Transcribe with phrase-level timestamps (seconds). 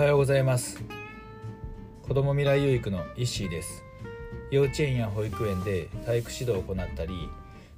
[0.00, 0.82] はようございます。
[2.08, 3.84] 子ども未来育のイッシーです。
[4.50, 7.28] 幼稚園や保育園で体育指導を行ったり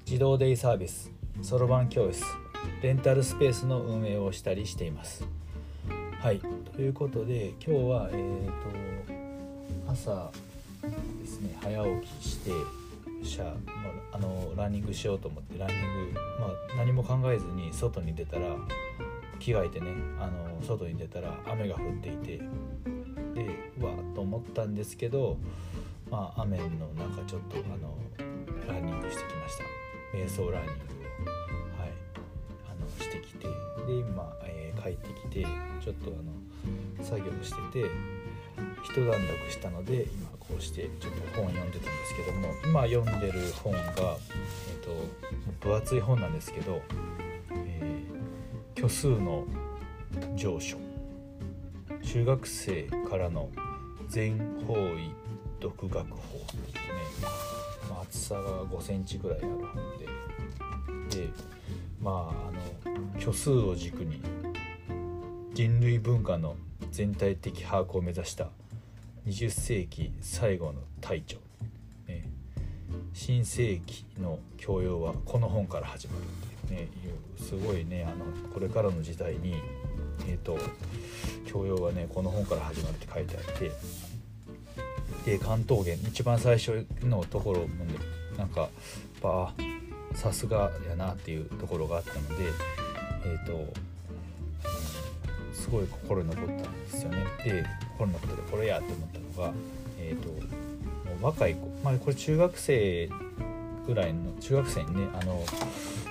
[0.04, 1.10] 児童デイサービス
[1.42, 2.24] そろばん教室
[2.80, 5.26] レンタルスペースの運営をしたりしています。
[6.20, 6.40] はい。
[6.76, 8.46] ということで今日はえっ、ー、
[9.86, 10.30] と朝
[11.20, 12.52] ですね早起きして
[13.24, 13.52] シャ
[14.12, 18.42] あのランニングしようと思ってランニング、まあ、何も考えずに外に出たら
[19.42, 19.88] 着替えてね
[20.20, 22.44] あの外に出たら雨が降っていてで
[23.80, 25.36] うわっと思ったんですけど、
[26.08, 26.64] まあ、雨の
[26.94, 27.96] 中ちょっとあの
[28.72, 29.64] ランニングしてきました。
[30.14, 31.90] 瞑想ランニングを、はい、
[32.70, 33.48] あのしてきて
[33.86, 35.46] で今、えー、帰ってきて
[35.82, 37.90] ちょっとあの作業してて
[38.84, 43.96] 一段落したので今こうしてちょっと本を読んでたんですけども今読んでる本が、えー
[44.84, 44.90] と、
[45.60, 46.82] 分厚い本なんですけど
[48.82, 49.44] 虚数の
[50.34, 50.76] 上昇。
[52.02, 53.48] 中学生からの
[54.08, 55.14] 全方位
[55.60, 56.10] 独学法っ
[56.66, 56.82] てね、
[57.88, 59.98] まあ、厚さが5センチぐらいある本
[61.10, 61.26] で。
[61.26, 61.28] で
[62.00, 64.20] まああの虚数を軸に
[65.54, 66.56] 人類文化の
[66.90, 68.48] 全体的把握を目指した
[69.28, 71.36] 20世紀最後の隊長、
[72.08, 72.28] ね、
[73.12, 76.51] 新世紀の教養はこの本から始まる。
[76.72, 76.88] ね
[77.38, 79.54] すごいねあのこれからの時代に
[80.26, 80.58] えっ、ー、と
[81.46, 83.72] 教養はねこの本から始まるって書いてあって
[85.24, 87.94] で関東圏一番最初のところもね
[88.36, 88.68] なんか
[89.22, 89.52] あ
[90.14, 92.44] さすがやなっていうところがあったので
[93.24, 93.72] えっ、ー、と
[95.52, 97.24] すごい心に残ったんですよね。
[97.44, 99.54] で心に残ってこれやって思ったのが
[100.00, 100.36] えっ、ー、とも
[101.20, 103.10] う若い子まあこれ中学生
[103.86, 105.44] ぐらいの中学生にねあの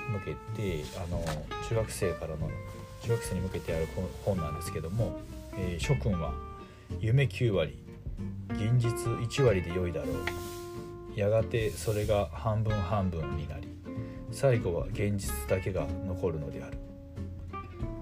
[0.09, 1.23] 向けてあの
[1.69, 2.49] 中学生からの
[3.01, 3.87] 中学生に向けてある
[4.25, 5.19] 本なんですけども
[5.57, 6.33] 「えー、諸君は
[6.99, 7.77] 夢9割
[8.49, 10.15] 現実1割で良いだろう」
[11.15, 13.67] やがてそれが半分半分になり
[14.31, 16.77] 最後は現実だけが残るのである。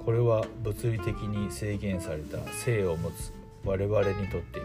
[0.09, 3.31] これは物理的に制限された性を持つ
[3.63, 4.59] 我々にとって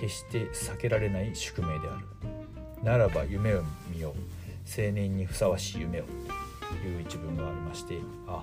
[0.00, 2.06] 決して避けられない宿命である。
[2.82, 3.62] ならば夢を
[3.92, 4.12] 見よう。
[4.64, 6.04] 青年にふさわしい夢を。
[6.04, 8.42] という一文がありましてあ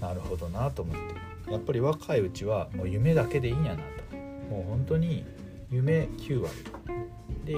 [0.00, 0.96] なるほどなと思っ
[1.44, 1.52] て。
[1.52, 4.16] やっぱり若いうちはもう夢だけでいいんやなと。
[4.50, 5.24] もう本当に
[5.70, 6.54] 夢9割。
[7.44, 7.54] で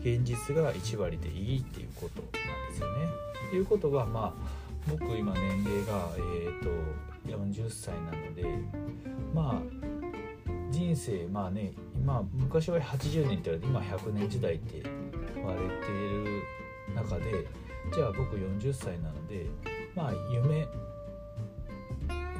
[0.00, 3.04] 現実が1割でいいっていうことなんですよね。
[3.48, 6.70] っていうことはまあ僕今年齢が、えーと、
[7.26, 8.44] 40歳なので
[9.34, 9.62] まあ
[10.70, 14.82] 人生まあね今昔は80年って言われて今100年時代って
[15.44, 16.42] われている
[16.94, 17.46] 中で
[17.94, 19.46] じゃあ僕40歳なので
[19.94, 20.66] まあ夢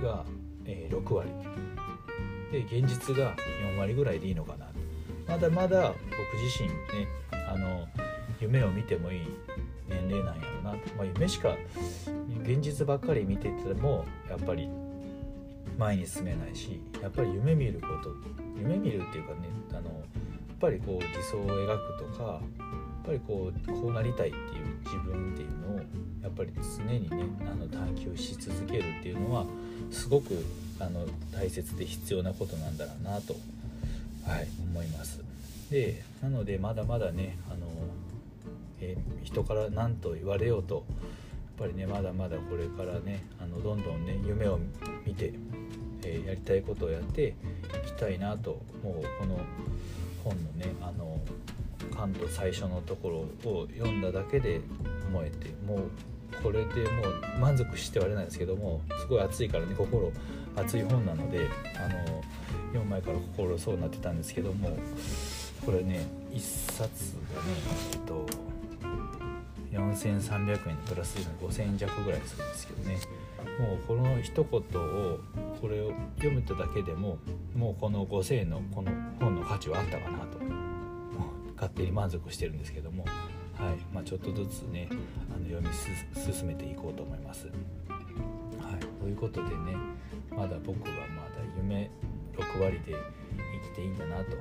[0.02, 0.24] が、
[0.64, 1.30] え、6割。
[2.50, 4.70] で現実が4割ぐらいでいいのかな。
[5.28, 7.06] まだまだ僕自身ね
[7.48, 7.86] あの
[8.40, 9.20] 夢を見てもいい
[9.88, 11.56] 年齢なんやろな、まあ、夢しか
[12.42, 14.68] 現実ばっかり見ててもやっぱり
[15.78, 18.14] 前に進めないしやっぱり夢見ること
[18.58, 22.40] 夢見るっていうかねあのやっぱりこう理想を描くとか
[23.04, 25.78] ぱりこうこうなりたいっていう自分っていうのを
[26.22, 29.46] やっぱり常にねあの探求し続けるっていうのは
[29.90, 30.44] すごく
[30.78, 33.34] あの大切で必要なことなんだろうなと、
[34.26, 35.20] はい、思います。
[35.70, 37.66] でなのでまだまだねあの、
[38.80, 40.84] えー、人から何と言われようとやっ
[41.58, 44.58] ぱりねまだまだこれからねあのどんどんね夢を
[45.06, 45.32] 見て、
[46.02, 49.38] えー、やりたいことをやっていきたいなともうこの
[50.24, 51.20] 本のねあの
[51.90, 54.60] 関東最初のところを読んだだけで
[55.08, 55.80] 思えてもう
[56.42, 57.02] これでも
[57.36, 60.12] う満足してはれないですけどもすごい熱いからね心
[60.56, 62.22] 熱い本なのであの
[62.68, 64.76] 読む前から心そうなってたんですけども
[65.64, 66.40] これね1
[66.72, 67.48] 冊がね
[67.92, 68.26] えっと
[69.72, 72.98] 4300円プラス5000円弱ぐらいするんですけどね。
[73.58, 75.18] もうこの一言を
[75.60, 77.18] これを読むとだけでも
[77.54, 78.90] もうこの5000円のこの
[79.20, 80.69] 本の価値はあったかなと。
[81.60, 85.68] 勝手に満足してるんですけども、はいまあ、ちょっとずつねあの読み
[86.32, 87.48] 進めていこうと思います。
[87.48, 87.52] は
[88.78, 89.76] い、ということでね
[90.30, 91.90] まだ僕はまだ夢
[92.34, 92.94] 6割で
[93.62, 94.36] 生きていいんだなと、ね、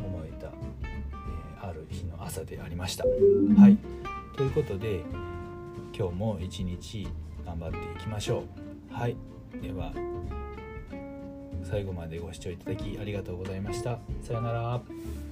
[0.00, 3.04] 思えた、えー、ある日の朝でありました。
[3.04, 3.78] はい
[4.36, 5.04] ということで
[5.96, 7.06] 今日も一日
[7.46, 8.42] 頑張っていきましょ
[8.90, 8.92] う。
[8.92, 9.16] はい
[9.62, 9.92] では
[11.62, 14.00] 最後までご視聴いただきありがとうございました。
[14.22, 15.29] さようなら。